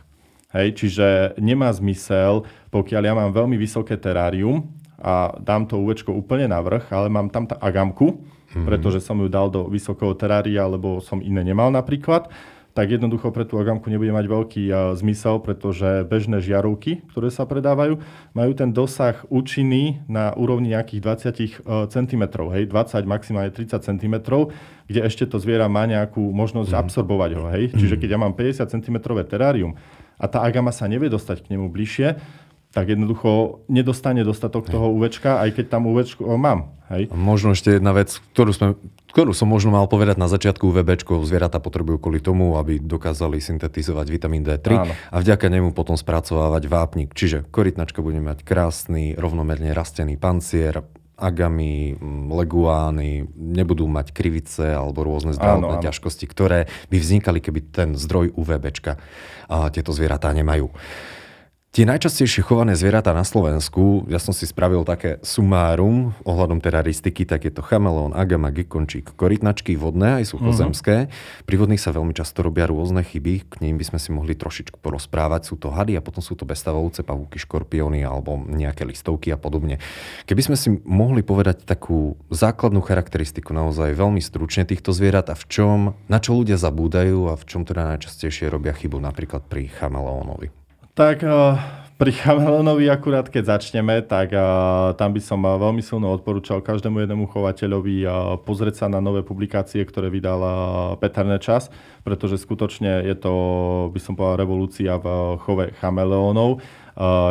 [0.53, 4.69] Hej, čiže nemá zmysel, pokiaľ ja mám veľmi vysoké terárium
[5.01, 8.67] a dám to UVčko úplne na vrch, ale mám tam tá agamku, mm-hmm.
[8.69, 12.29] pretože som ju dal do vysokého terária, lebo som iné nemal napríklad,
[12.73, 14.63] tak jednoducho pre tú agamku nebude mať veľký
[14.97, 18.01] zmysel, pretože bežné žiarovky, ktoré sa predávajú,
[18.33, 22.23] majú ten dosah účinný na úrovni nejakých 20 uh, cm,
[22.57, 24.15] hej, 20, maximálne 30 cm,
[24.89, 26.81] kde ešte to zviera má nejakú možnosť mm.
[26.81, 27.45] absorbovať ho.
[27.53, 27.65] Hej.
[27.77, 28.97] Čiže keď ja mám 50 cm
[29.29, 29.77] terárium
[30.17, 32.09] a tá agama sa nevie dostať k nemu bližšie,
[32.73, 36.73] tak jednoducho nedostane dostatok toho UVčka, aj keď tam UVčko mám.
[36.89, 37.13] Hej.
[37.13, 38.67] Možno ešte jedna vec, ktorú, sme,
[39.13, 44.07] ktorú som možno mal povedať na začiatku, UVBčko zvieratá potrebujú kvôli tomu, aby dokázali syntetizovať
[44.09, 44.93] vitamín D3 Áno.
[44.97, 47.13] a vďaka nemu potom spracovávať vápnik.
[47.13, 50.81] Čiže korytnačka bude mať krásny, rovnomerne rastený pancier,
[51.23, 51.95] agamy,
[52.33, 58.99] leguány, nebudú mať krivice alebo rôzne zdravotné ťažkosti, ktoré by vznikali, keby ten zdroj UVBčka
[59.47, 60.73] a tieto zvieratá nemajú.
[61.73, 67.49] Tie najčastejšie chované zvieratá na Slovensku, ja som si spravil také sumárum ohľadom teraristiky, tak
[67.49, 71.09] je to chamelón, agama, gikončík, korytnačky vodné aj suchozemské.
[71.09, 71.49] Uh-huh.
[71.49, 74.85] Pri vodných sa veľmi často robia rôzne chyby, k ním by sme si mohli trošičku
[74.85, 75.49] porozprávať.
[75.49, 79.81] Sú to hady a potom sú to bestavovce, pavúky, škorpióny alebo nejaké listovky a podobne.
[80.29, 85.49] Keby sme si mohli povedať takú základnú charakteristiku naozaj veľmi stručne týchto zvierat a v
[85.49, 90.62] čom, na čo ľudia zabúdajú a v čom teda najčastejšie robia chybu napríklad pri chamelónovi.
[90.93, 91.57] Tak uh,
[91.97, 97.01] pri chameleonovi akurát, keď začneme, tak uh, tam by som uh, veľmi silno odporúčal každému
[97.01, 98.05] jednému chovateľovi
[98.45, 100.53] pozrieť sa na nové publikácie, ktoré vydal uh,
[101.01, 101.73] Peter Nečas,
[102.05, 103.33] pretože skutočne je to,
[103.89, 106.61] by som povedal, revolúcia v chove chameleónov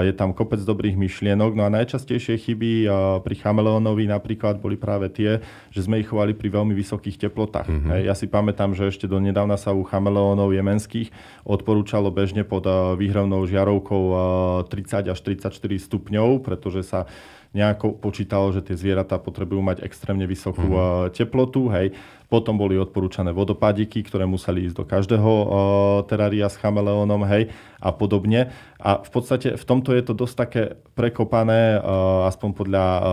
[0.01, 1.53] je tam kopec dobrých myšlienok.
[1.53, 2.89] No a najčastejšie chyby
[3.21, 5.37] pri chameleónovi napríklad boli práve tie,
[5.69, 7.69] že sme ich chovali pri veľmi vysokých teplotách.
[7.69, 8.09] Mm-hmm.
[8.09, 11.13] Ja si pamätám, že ešte do nedávna sa u chameleónov jemenských
[11.45, 12.65] odporúčalo bežne pod
[12.97, 14.03] výhravnou žiarovkou
[14.65, 17.05] 30 až 34 stupňov, pretože sa
[17.51, 21.11] nejako počítalo, že tie zvieratá potrebujú mať extrémne vysokú mm-hmm.
[21.11, 21.67] teplotu.
[21.67, 21.91] Hej.
[22.31, 25.47] Potom boli odporúčané vodopádiky, ktoré museli ísť do každého uh,
[26.07, 27.51] terária s chameleónom, hej,
[27.83, 28.55] a podobne.
[28.79, 30.63] A v podstate v tomto je to dosť také
[30.95, 33.03] prekopané, uh, aspoň podľa uh,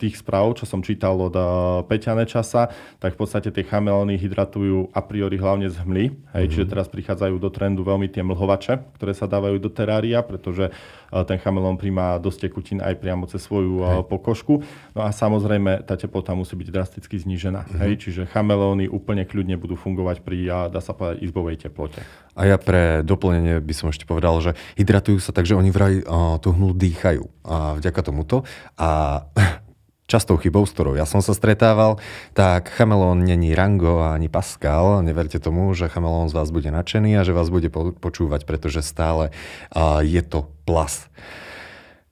[0.00, 4.88] tých správ, čo som čítal od uh, Peťa Nečasa, tak v podstate tie chameleóny hydratujú
[4.96, 6.04] a priori hlavne z hmly.
[6.08, 6.50] Hej, mm-hmm.
[6.56, 11.22] Čiže teraz prichádzajú do trendu veľmi tie mlhovače, ktoré sa dávajú do terária, pretože uh,
[11.28, 14.64] ten chameleón príjma dosť tekutín aj priamo cez svoju uh, pokožku.
[14.96, 17.68] No a samozrejme tá teplota musí byť drasticky znížená.
[17.68, 17.80] Mm-hmm.
[17.84, 22.00] Hej, čiže chamelóny úplne kľudne budú fungovať pri, dá sa povedať, izbovej teplote.
[22.32, 26.00] A ja pre doplnenie by som ešte povedal, že hydratujú sa tak, že oni vraj
[26.40, 27.26] tú hmlu dýchajú.
[27.44, 28.46] A vďaka tomuto.
[28.78, 29.20] A
[30.10, 32.02] častou chybou, s ktorou ja som sa stretával,
[32.34, 35.06] tak chamelón není Rango ani Pascal.
[35.06, 37.70] Neverte tomu, že chamelón z vás bude nadšený a že vás bude
[38.02, 39.30] počúvať, pretože stále
[40.02, 41.06] je to plas.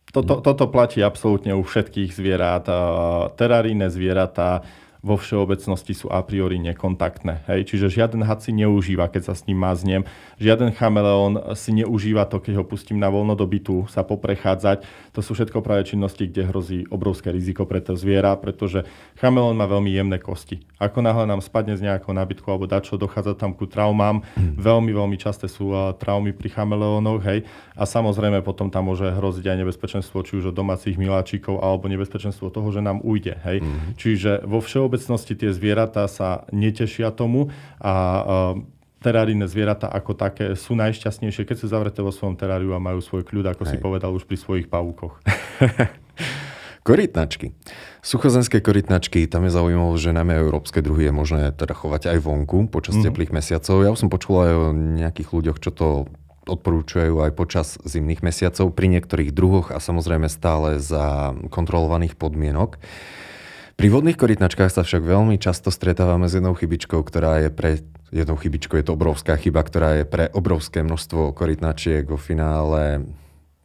[0.09, 2.65] Toto, toto platí absolútne u všetkých zvierat.
[3.37, 4.65] Teraríne zvieratá
[4.99, 7.47] vo všeobecnosti sú a priori nekontaktné.
[7.47, 7.71] Hej?
[7.75, 10.03] Čiže žiaden had si neužíva, keď sa s ním maznem.
[10.43, 14.83] Žiaden chameleón si neužíva to, keď ho pustím na voľno do bytu, sa poprechádzať.
[15.15, 18.83] To sú všetko práve činnosti, kde hrozí obrovské riziko pre to zviera, pretože
[19.23, 20.67] chameleón má veľmi jemné kosti.
[20.83, 24.27] Ako náhle nám spadne z nejakého nábytku alebo dačo, dochádza tam ku traumám.
[24.35, 24.59] Mm.
[24.59, 27.23] Veľmi, veľmi časté sú uh, traumy pri chameleónoch.
[27.23, 27.47] Hej?
[27.79, 32.51] A samozrejme potom tam môže hroziť aj nebezpečenstvo či už od domácich miláčikov alebo nebezpečenstvo
[32.51, 33.39] toho, že nám ujde.
[33.47, 33.63] Hej?
[33.63, 33.95] Mm.
[33.95, 38.25] Čiže vo všeobecnosti všeobecnosti tie zvieratá sa netešia tomu a
[39.05, 43.23] terárijné zvieratá ako také sú najšťastnejšie, keď sú zavreté vo svojom teráriu a majú svoj
[43.29, 43.71] kľud, ako Hej.
[43.71, 45.21] si povedal už pri svojich pavúkoch.
[46.89, 47.53] Korytnačky.
[48.01, 52.73] Suchozemské korytnačky, tam je zaujímavé, že najmä európske druhy je možné teda chovať aj vonku
[52.73, 53.13] počas mm-hmm.
[53.13, 53.77] teplých mesiacov.
[53.85, 55.89] Ja už som počul aj o nejakých ľuďoch, čo to
[56.49, 62.81] odporúčajú aj počas zimných mesiacov pri niektorých druhoch a samozrejme stále za kontrolovaných podmienok.
[63.79, 67.79] Pri vodných korytnačkách sa však veľmi často stretávame s jednou chybičkou, ktorá je pre
[68.11, 73.07] jednou chybičkou, je to obrovská chyba, ktorá je pre obrovské množstvo korytnačiek vo finále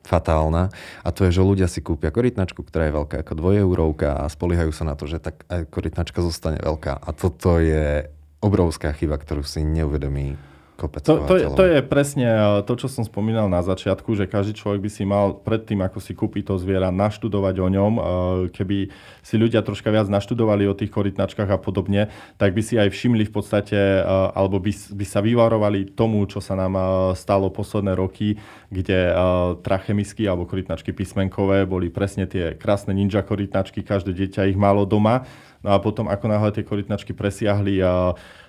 [0.05, 0.69] fatálna.
[1.01, 4.69] A to je, že ľudia si kúpia korytnačku, ktorá je veľká ako dvojeurovka a spoliehajú
[4.69, 6.93] sa na to, že tak aj korytnačka zostane veľká.
[6.93, 8.05] A toto je
[8.37, 10.37] obrovská chyba, ktorú si neuvedomí
[10.83, 14.27] kopec to, to, je, to je presne eh, to, čo som spomínal na začiatku, že
[14.27, 17.93] každý človek by si mal predtým, ako si kúpi to zviera, naštudovať o ňom.
[17.95, 18.03] Eh,
[18.51, 18.91] keby
[19.23, 23.23] si ľudia troška viac naštudovali o tých korytnačkách a podobne, tak by si aj všimli
[23.23, 24.03] v podstate, eh,
[24.35, 26.75] alebo by, by sa vyvarovali tomu, čo sa nám
[27.13, 28.35] stalo posledné roky,
[28.73, 29.13] kde
[29.61, 35.23] trachemisky alebo korytnačky písmenkové boli presne tie krásne ninja korytnačky, každé dieťa ich malo doma.
[35.63, 37.79] No a potom, ako náhle tie korytnačky presiahli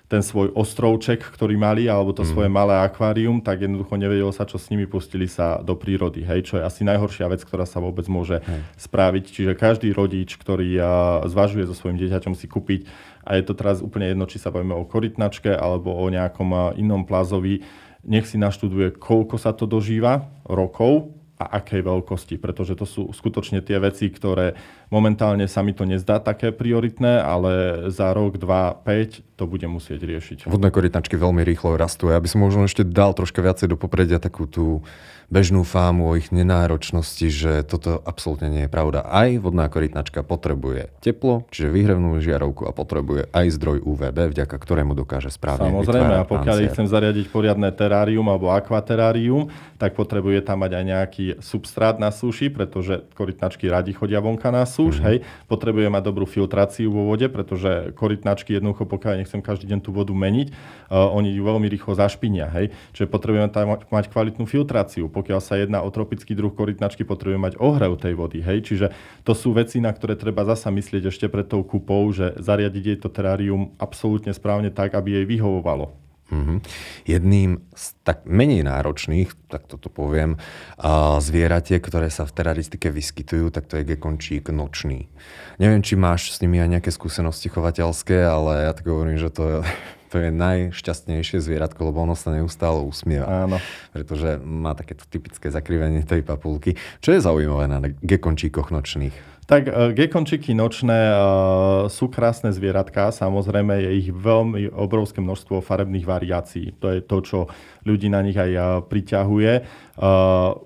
[0.04, 2.28] ten svoj ostrovček, ktorý mali, alebo to mm.
[2.28, 6.20] svoje malé akvárium, tak jednoducho nevedelo sa, čo s nimi pustili sa do prírody.
[6.20, 8.60] Hej, čo je asi najhoršia vec, ktorá sa vôbec môže hej.
[8.76, 9.24] spraviť.
[9.32, 10.76] Čiže každý rodič, ktorý
[11.24, 12.84] zvažuje so svojím dieťaťom si kúpiť,
[13.24, 17.08] a je to teraz úplne jedno, či sa bavíme o korytnačke alebo o nejakom inom
[17.08, 17.64] plazovi,
[18.04, 23.58] nech si naštuduje, koľko sa to dožíva rokov, a akej veľkosti, pretože to sú skutočne
[23.58, 24.54] tie veci, ktoré
[24.94, 30.06] Momentálne sa mi to nezdá také prioritné, ale za rok, 2, 5 to bude musieť
[30.06, 30.38] riešiť.
[30.46, 32.14] Vodné korytnačky veľmi rýchlo rastú.
[32.14, 34.86] Ja by som možno ešte dal troška viacej do popredia takú tú
[35.32, 39.08] bežnú fámu o ich nenáročnosti, že toto absolútne nie je pravda.
[39.08, 44.92] Aj vodná korytnačka potrebuje teplo, čiže vyhrevnú žiarovku a potrebuje aj zdroj UVB, vďaka ktorému
[44.92, 49.48] dokáže správne Samozrejme, a pokiaľ ich chcem zariadiť poriadne terárium alebo akvaterárium,
[49.80, 54.68] tak potrebuje tam mať aj nejaký substrát na súši, pretože korytnačky radi chodia vonka na
[54.68, 55.06] súš, mm-hmm.
[55.08, 55.16] hej.
[55.48, 60.12] Potrebuje mať dobrú filtráciu vo vode, pretože korytnačky jednoducho, pokiaľ nechcem každý deň tú vodu
[60.12, 62.76] meniť, uh, oni ju veľmi rýchlo zašpinia, hej.
[62.92, 67.54] Čiže potrebujeme tam mať kvalitnú filtráciu pokiaľ sa jedná o tropický druh korytnačky, potrebujeme mať
[67.62, 68.42] ohrev tej vody.
[68.42, 68.66] Hej?
[68.66, 68.86] Čiže
[69.22, 72.98] to sú veci, na ktoré treba zasa myslieť ešte pred tou kupou, že zariadiť jej
[72.98, 76.03] to terárium absolútne správne tak, aby jej vyhovovalo.
[76.34, 76.58] Mm-hmm.
[77.06, 83.54] Jedným z tak menej náročných, tak toto poviem, uh, zvieratie, ktoré sa v teraristike vyskytujú,
[83.54, 85.06] tak to je gekončík nočný.
[85.62, 89.62] Neviem, či máš s nimi aj nejaké skúsenosti chovateľské, ale ja tak hovorím, že to
[90.14, 93.50] to je najšťastnejšie zvieratko, lebo ono sa neustále usmieva.
[93.50, 93.58] Áno.
[93.90, 96.78] Pretože má takéto typické zakrivenie tej papulky.
[97.02, 99.33] Čo je zaujímavé na gekončíkoch nočných?
[99.44, 101.18] Tak uh, gekončiky nočné uh,
[101.92, 106.72] sú krásne zvieratká, samozrejme je ich veľmi obrovské množstvo farebných variácií.
[106.80, 107.38] To je to, čo
[107.84, 109.52] ľudí na nich aj uh, priťahuje.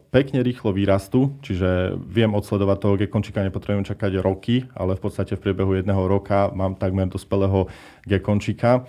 [0.09, 5.43] Pekne rýchlo vyrastú, čiže viem odsledovať toho gekončika, nepotrebujem čakať roky, ale v podstate v
[5.45, 7.69] priebehu jedného roka mám takmer dospelého
[8.09, 8.89] gekončika.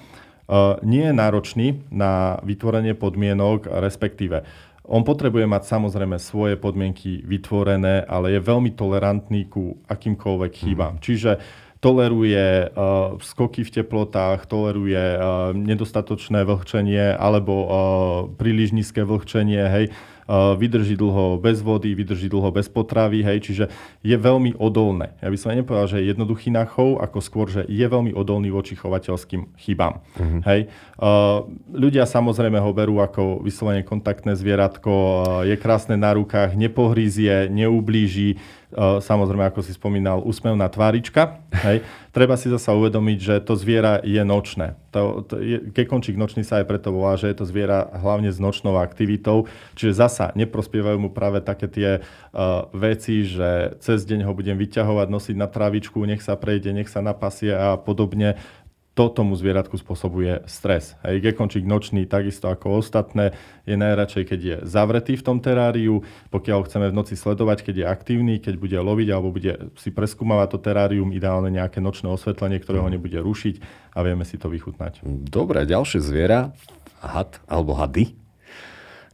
[0.82, 4.48] Nie je náročný na vytvorenie podmienok, respektíve
[4.90, 10.98] on potrebuje mať samozrejme svoje podmienky vytvorené, ale je veľmi tolerantný ku akýmkoľvek chybám.
[10.98, 11.02] Mm.
[11.06, 11.32] Čiže
[11.80, 17.70] toleruje uh, skoky v teplotách, toleruje uh, nedostatočné vlhčenie alebo uh,
[18.36, 19.86] príliš nízke vlhčenie, hej
[20.30, 23.66] vydrží dlho bez vody, vydrží dlho bez potravy, hej, čiže
[24.06, 25.18] je veľmi odolné.
[25.26, 28.54] Ja by som nepovedal, že je jednoduchý na chov, ako skôr, že je veľmi odolný
[28.54, 30.06] voči chovateľským chybám.
[30.14, 30.42] Uh-huh.
[30.46, 30.70] Hej.
[31.74, 34.94] Ľudia samozrejme ho berú ako vyslovene kontaktné zvieratko,
[35.50, 38.38] je krásne na rukách, nepohrízie, neublíži,
[38.78, 41.42] samozrejme, ako si spomínal, úsmevná tvárička.
[41.50, 41.82] Hej.
[42.14, 44.78] Treba si zasa uvedomiť, že to zviera je nočné.
[44.94, 48.38] To, to je, kekončík nočný sa aj preto volá, že je to zviera hlavne s
[48.38, 54.34] nočnou aktivitou, čiže zasa neprospievajú mu práve také tie uh, veci, že cez deň ho
[54.34, 58.38] budem vyťahovať, nosiť na trávičku, nech sa prejde, nech sa napasie a podobne
[59.00, 61.00] to tomu zvieratku spôsobuje stres.
[61.08, 63.32] Hej, gekončík nočný, takisto ako ostatné,
[63.64, 66.04] je najradšej, keď je zavretý v tom teráriu.
[66.36, 69.96] Pokiaľ ho chceme v noci sledovať, keď je aktívny, keď bude loviť alebo bude si
[69.96, 73.64] preskúmavať to terárium, ideálne nejaké nočné osvetlenie, ktoré ho nebude rušiť
[73.96, 75.00] a vieme si to vychutnať.
[75.32, 76.52] Dobre, ďalšie zviera,
[77.00, 78.12] had alebo hady.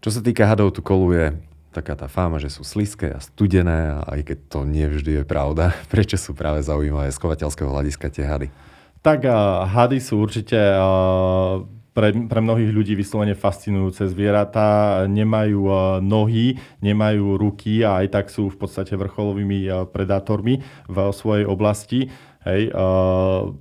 [0.02, 1.38] Čo sa týka hadov, tu koluje
[1.70, 5.78] taká tá fáma, že sú sliské a studené, aj keď to nie vždy je pravda.
[5.94, 8.50] Prečo sú práve zaujímavé z chovateľského hľadiska tie hady?
[9.06, 11.62] Tak uh, hady sú určite uh,
[11.94, 15.06] pre, pre mnohých ľudí vyslovene fascinujúce zvieratá.
[15.06, 15.62] Nemajú
[16.02, 22.10] nohy, nemajú ruky a aj tak sú v podstate vrcholovými predátormi v svojej oblasti.
[22.50, 23.54] Hej, uh,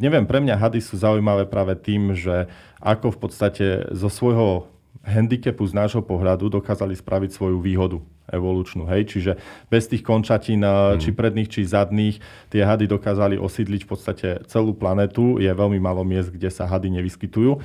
[0.00, 2.48] neviem, pre mňa hady sú zaujímavé práve tým, že
[2.80, 4.75] ako v podstate zo svojho
[5.06, 8.90] handicapu z nášho pohľadu dokázali spraviť svoju výhodu evolučnú.
[8.90, 9.14] Hej?
[9.14, 9.32] Čiže
[9.70, 10.98] bez tých končatín, mm.
[10.98, 12.18] či predných, či zadných,
[12.50, 15.38] tie hady dokázali osídliť v podstate celú planetu.
[15.38, 17.62] Je veľmi málo miest, kde sa hady nevyskytujú uh,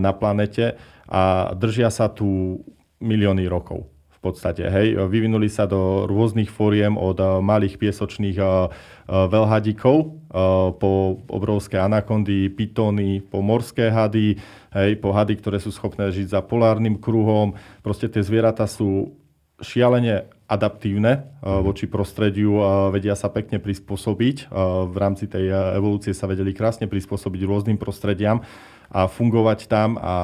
[0.00, 2.58] na planete a držia sa tu
[3.04, 3.93] milióny rokov
[4.24, 4.64] podstate.
[4.64, 4.96] Hej.
[5.12, 10.24] Vyvinuli sa do rôznych fóriem od uh, malých piesočných uh, uh, veľhadíkov
[10.82, 14.34] po obrovské anakondy, pitóny, po morské hady,
[14.74, 17.54] hej, po hady, ktoré sú schopné žiť za polárnym kruhom.
[17.86, 19.14] Proste tie zvieratá sú
[19.62, 21.62] šialene adaptívne mm.
[21.62, 22.58] voči prostrediu,
[22.90, 24.50] vedia sa pekne prispôsobiť.
[24.90, 28.42] V rámci tej evolúcie sa vedeli krásne prispôsobiť rôznym prostrediam
[28.90, 30.14] a fungovať tam a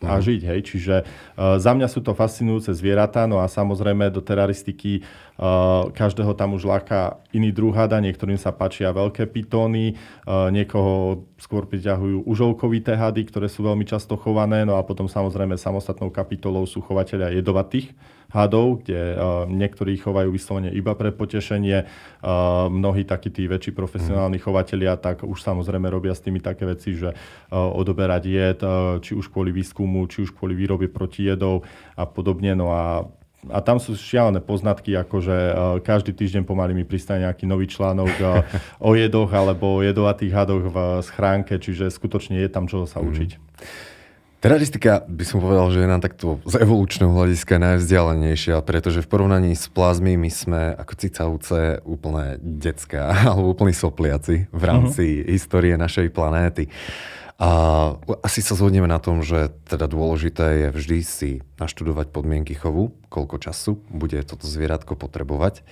[0.00, 0.22] a mhm.
[0.24, 0.40] žiť.
[0.48, 0.60] Hej.
[0.64, 6.32] Čiže uh, za mňa sú to fascinujúce zvieratá, no a samozrejme do teraristiky uh, každého
[6.32, 12.24] tam už láka iný druh hada, niektorým sa páčia veľké pitóny, uh, niekoho skôr priťahujú
[12.24, 17.36] užovkovité hady, ktoré sú veľmi často chované, no a potom samozrejme samostatnou kapitolou sú chovateľia
[17.36, 17.92] jedovatých
[18.30, 21.84] hadov, kde uh, niektorí chovajú vyslovene iba pre potešenie.
[22.22, 24.44] Uh, mnohí takí tí väčší profesionálni mm.
[24.46, 28.60] chovatelia tak už samozrejme robia s tými také veci, že uh, odoberať jed,
[29.02, 31.66] či už kvôli výskumu, či už kvôli výrobe protijedov
[31.98, 32.54] a podobne.
[32.54, 33.06] No a
[33.48, 38.12] a tam sú šialené poznatky, akože uh, každý týždeň pomaly mi pristane nejaký nový článok
[38.88, 43.06] o jedoch alebo o jedovatých hadoch v schránke, čiže skutočne je tam čo sa mhm.
[43.08, 43.30] učiť.
[43.32, 43.89] Mm.
[44.40, 49.52] Teraristika by som povedal, že je nám takto z evolučného hľadiska najvzdialenejšia, pretože v porovnaní
[49.52, 55.36] s plazmy my sme ako cicavce úplne detská alebo úplní sopliaci v rámci uh-huh.
[55.36, 56.72] histórie našej planéty.
[57.36, 57.52] A
[58.24, 63.36] asi sa zhodneme na tom, že teda dôležité je vždy si naštudovať podmienky chovu, koľko
[63.44, 65.64] času bude toto zvieratko potrebovať.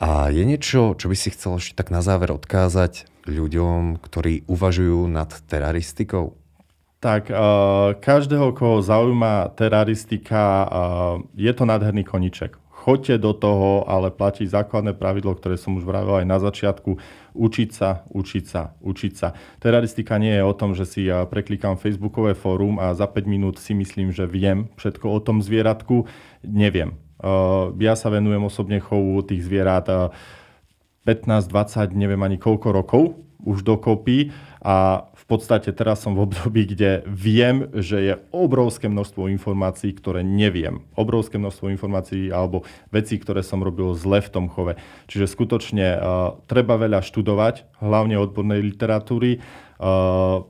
[0.00, 5.04] A je niečo, čo by si chcel ešte tak na záver odkázať ľuďom, ktorí uvažujú
[5.04, 6.39] nad teraristikou?
[7.00, 10.68] Tak uh, každého, koho zaujíma teraristika, uh,
[11.32, 12.60] je to nádherný koniček.
[12.68, 17.00] Choďte do toho, ale platí základné pravidlo, ktoré som už vravil aj na začiatku.
[17.32, 19.32] Učiť sa, učiť sa, učiť sa.
[19.60, 23.56] Teraristika nie je o tom, že si ja preklikám facebookové fórum a za 5 minút
[23.56, 26.04] si myslím, že viem všetko o tom zvieratku.
[26.44, 26.96] Neviem.
[27.76, 30.08] Ja sa venujem osobne chovu tých zvierat uh,
[31.04, 33.02] 15, 20, neviem ani koľko rokov
[33.44, 39.94] už dokopy a podstate teraz som v období, kde viem, že je obrovské množstvo informácií,
[39.94, 40.82] ktoré neviem.
[40.98, 44.74] Obrovské množstvo informácií alebo vecí, ktoré som robil zle v tom chove.
[45.06, 46.02] Čiže skutočne uh,
[46.50, 50.42] treba veľa študovať, hlavne odbornej literatúry uh,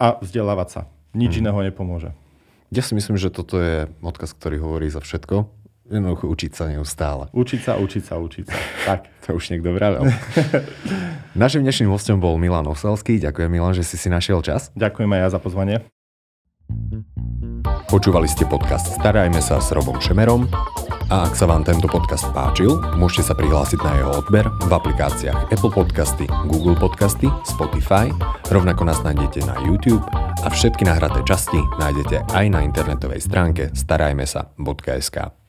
[0.00, 0.80] a vzdelávať sa.
[1.14, 1.40] Nič hmm.
[1.46, 2.10] iného nepomôže.
[2.74, 5.59] Ja si myslím, že toto je odkaz, ktorý hovorí za všetko
[5.90, 7.26] Jednoducho učiť sa neustále.
[7.34, 8.56] Učiť sa, učiť sa, učiť sa.
[8.86, 9.00] Tak.
[9.26, 10.06] to už niekto vravel.
[11.42, 13.18] Našim dnešným hostom bol Milan Oselský.
[13.18, 14.70] Ďakujem Milan, že si si našiel čas.
[14.78, 15.76] Ďakujem aj ja za pozvanie.
[17.90, 20.46] Počúvali ste podcast Starajme sa s Robom Šemerom
[21.10, 25.50] a ak sa vám tento podcast páčil, môžete sa prihlásiť na jeho odber v aplikáciách
[25.50, 28.14] Apple Podcasty, Google Podcasty, Spotify,
[28.46, 35.39] rovnako nás nájdete na YouTube a všetky nahraté časti nájdete aj na internetovej stránke starajmesa.sk.